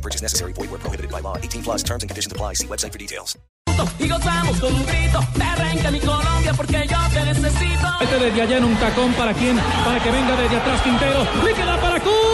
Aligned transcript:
No 0.00 0.02
purchase 0.02 0.22
necessary. 0.22 0.52
Void 0.54 0.70
where 0.70 0.80
prohibited 0.80 1.10
by 1.12 1.20
law. 1.20 1.36
18 1.36 1.62
plus 1.62 1.82
terms 1.82 2.02
and 2.02 2.08
conditions 2.10 2.32
apply. 2.32 2.54
See 2.54 2.66
website 2.66 2.92
for 2.92 2.98
details. 2.98 3.36
Y 3.98 4.08
gozamos 4.08 4.58
con 4.60 4.74
un 4.74 4.84
grito, 4.84 5.20
me 5.36 5.44
arranca 5.44 5.90
mi 5.90 6.00
Colombia 6.00 6.52
porque 6.54 6.86
yo 6.88 6.98
te 7.12 7.24
necesito. 7.24 7.88
Este 8.00 8.18
desde 8.18 8.42
allá 8.42 8.56
en 8.58 8.64
un 8.64 8.76
tacón 8.76 9.12
para 9.14 9.32
quién, 9.32 9.56
para 9.84 10.02
que 10.02 10.10
venga 10.10 10.36
desde 10.36 10.56
atrás 10.56 10.82
Quintero, 10.82 11.26
le 11.44 11.54
queda 11.54 11.80
para 11.80 12.00
Córdoba, 12.00 12.29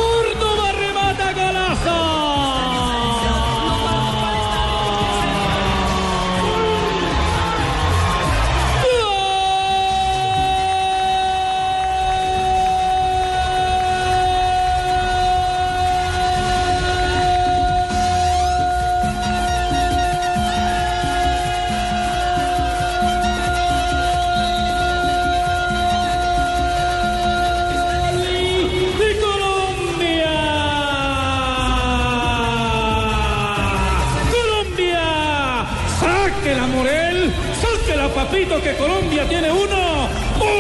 Sáquela 36.47 36.66
Morel, 36.69 37.33
sáquela 37.61 38.08
Papito 38.08 38.62
que 38.62 38.77
Colombia 38.77 39.25
tiene 39.28 39.50
uno. 39.50 40.08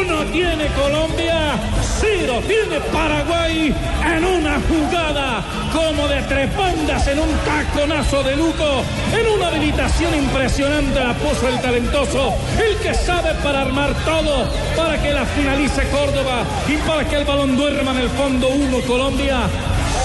Uno 0.00 0.24
tiene 0.32 0.66
Colombia. 0.74 1.60
Cero 2.00 2.42
tiene 2.44 2.80
Paraguay 2.92 3.72
en 4.04 4.24
una 4.24 4.58
jugada 4.68 5.44
como 5.72 6.08
de 6.08 6.22
tres 6.22 6.56
bandas 6.56 7.06
en 7.06 7.20
un 7.20 7.28
taconazo 7.44 8.24
de 8.24 8.34
Luco. 8.34 8.82
En 9.12 9.32
una 9.38 9.46
habilitación 9.46 10.12
impresionante 10.16 10.98
la 10.98 11.14
puso 11.14 11.46
el 11.46 11.60
talentoso. 11.60 12.34
El 12.60 12.76
que 12.78 12.92
sabe 12.92 13.34
para 13.44 13.60
armar 13.60 13.94
todo 14.04 14.44
para 14.76 15.00
que 15.00 15.12
la 15.12 15.24
finalice 15.24 15.88
Córdoba 15.90 16.42
y 16.66 16.78
para 16.78 17.04
que 17.04 17.14
el 17.14 17.24
balón 17.24 17.56
duerma 17.56 17.92
en 17.92 17.98
el 17.98 18.10
fondo 18.10 18.48
uno 18.48 18.80
Colombia. 18.88 19.42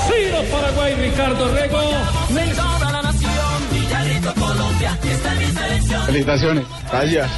Cero 0.08 0.44
Paraguay 0.52 0.94
Ricardo 0.94 1.52
Rego. 1.52 1.82
Felicitaciones, 6.12 6.66
gracias. 6.92 7.32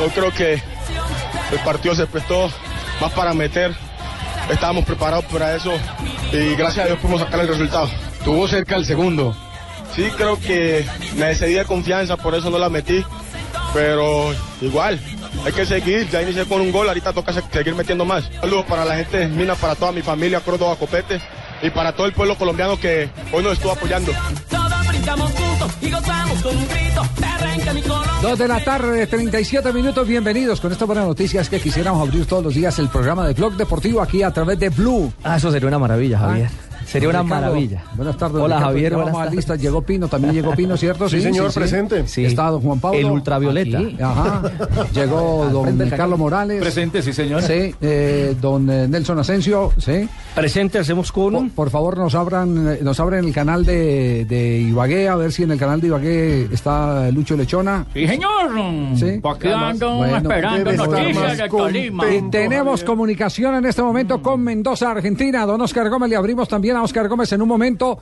Yo 0.00 0.08
creo 0.14 0.30
que 0.32 0.52
el 0.54 1.58
partido 1.64 1.96
se 1.96 2.06
prestó 2.06 2.48
más 3.00 3.10
para 3.12 3.34
meter. 3.34 3.74
Estábamos 4.50 4.84
preparados 4.84 5.24
para 5.24 5.56
eso 5.56 5.72
y 6.32 6.54
gracias 6.54 6.84
a 6.84 6.88
Dios 6.88 6.98
pudimos 7.00 7.22
sacar 7.22 7.40
el 7.40 7.48
resultado. 7.48 7.88
Tuvo 8.24 8.46
cerca 8.46 8.76
el 8.76 8.84
segundo. 8.86 9.36
Sí, 9.96 10.08
creo 10.16 10.38
que 10.38 10.86
me 11.16 11.32
excedí 11.32 11.54
de 11.54 11.64
confianza, 11.64 12.16
por 12.16 12.36
eso 12.36 12.50
no 12.50 12.58
la 12.58 12.68
metí. 12.68 13.04
Pero 13.72 14.32
igual, 14.60 15.00
hay 15.44 15.52
que 15.52 15.66
seguir. 15.66 16.08
Ya 16.08 16.22
inicié 16.22 16.44
con 16.44 16.60
un 16.60 16.70
gol, 16.70 16.86
ahorita 16.86 17.12
toca 17.12 17.32
se- 17.32 17.42
seguir 17.52 17.74
metiendo 17.74 18.04
más. 18.04 18.30
Saludos 18.40 18.64
para 18.66 18.84
la 18.84 18.94
gente 18.94 19.18
de 19.18 19.26
Minas, 19.26 19.58
para 19.58 19.74
toda 19.74 19.90
mi 19.90 20.02
familia, 20.02 20.38
Córdoba 20.38 20.76
Copete 20.76 21.20
y 21.62 21.70
para 21.70 21.90
todo 21.96 22.06
el 22.06 22.12
pueblo 22.12 22.36
colombiano 22.38 22.78
que 22.78 23.08
hoy 23.32 23.42
nos 23.42 23.54
estuvo 23.54 23.72
apoyando. 23.72 24.12
Y 25.80 25.90
gozamos 25.90 26.42
con 26.42 26.56
un 26.56 26.68
grito, 26.68 27.02
me 27.20 27.26
arranca 27.26 27.72
mi 27.72 27.82
Colombia. 27.82 28.12
Dos 28.22 28.38
de 28.38 28.48
la 28.48 28.64
tarde, 28.64 29.06
37 29.06 29.72
minutos, 29.72 30.06
bienvenidos. 30.06 30.60
Con 30.60 30.72
esta 30.72 30.84
buena 30.84 31.02
noticia 31.02 31.40
es 31.40 31.48
que 31.48 31.60
quisiéramos 31.60 32.06
abrir 32.06 32.26
todos 32.26 32.44
los 32.44 32.54
días 32.54 32.78
el 32.78 32.88
programa 32.88 33.26
de 33.26 33.34
Blog 33.34 33.56
Deportivo 33.56 34.00
aquí 34.00 34.22
a 34.22 34.30
través 34.30 34.58
de 34.58 34.68
Blue. 34.70 35.12
Ah, 35.22 35.36
eso 35.36 35.50
sería 35.50 35.68
una 35.68 35.78
maravilla, 35.78 36.18
Javier. 36.18 36.48
Sería 36.86 37.08
una 37.08 37.22
Ricardo, 37.22 37.42
maravilla. 37.46 37.84
Buenas 37.96 38.16
tardes. 38.16 38.36
Hola, 38.36 38.56
Ricardo, 38.56 38.66
Javier. 38.66 38.92
Buenas 38.94 39.06
vamos 39.06 39.20
a 39.20 39.24
tardes. 39.24 39.36
listas. 39.36 39.60
Llegó 39.60 39.82
Pino, 39.82 40.08
también 40.08 40.34
llegó 40.34 40.54
Pino, 40.54 40.76
¿cierto? 40.76 41.08
Sí, 41.14 41.20
señor, 41.20 41.52
presente. 41.52 42.06
Sí. 42.08 42.24
Está 42.24 42.50
don 42.50 42.60
Juan 42.60 42.80
Pablo. 42.80 42.98
El 42.98 43.06
ultravioleta. 43.06 43.78
Aquí, 43.78 43.96
Ajá. 44.00 44.42
Llegó 44.94 45.48
don 45.50 45.78
Carlos 45.90 46.18
Morales. 46.18 46.60
Presente, 46.60 47.02
sí, 47.02 47.12
señor. 47.12 47.42
Sí, 47.42 47.74
eh, 47.80 48.34
don 48.40 48.68
eh, 48.70 48.88
Nelson 48.88 49.18
Asensio, 49.18 49.72
sí. 49.78 50.08
Presente, 50.34 50.78
hacemos 50.78 51.12
con 51.12 51.32
Por, 51.50 51.50
por 51.50 51.70
favor, 51.70 51.98
nos 51.98 52.14
abran, 52.14 52.68
eh, 52.74 52.78
nos 52.82 52.98
abren 53.00 53.24
el 53.24 53.32
canal 53.32 53.64
de, 53.64 54.24
de 54.24 54.58
Ibagué, 54.60 55.08
a 55.08 55.16
ver 55.16 55.32
si 55.32 55.44
en 55.44 55.52
el 55.52 55.58
canal 55.58 55.80
de 55.80 55.86
Ibagué 55.88 56.48
está 56.52 57.10
Lucho 57.10 57.36
Lechona. 57.36 57.86
Sí, 57.94 58.06
señor. 58.06 58.50
Sí. 58.96 59.18
Pa' 59.22 59.38
que 59.38 59.52
ando 59.52 59.96
Bueno, 59.96 60.16
esperando 60.16 60.72
noticias 60.72 61.38
de 61.38 61.48
Tolima. 61.48 62.12
Y 62.12 62.30
tenemos 62.30 62.82
comunicación 62.84 63.54
en 63.56 63.66
este 63.66 63.82
momento 63.82 64.20
con 64.20 64.42
Mendoza, 64.42 64.90
Argentina. 64.90 65.46
Don 65.46 65.60
Oscar 65.60 65.88
Gómez, 65.88 66.10
le 66.10 66.16
abrimos 66.16 66.48
también 66.48 66.73
Oscar 66.82 67.08
Gómez 67.08 67.32
en 67.32 67.42
un 67.42 67.48
momento. 67.48 68.00